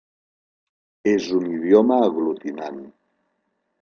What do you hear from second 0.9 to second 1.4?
És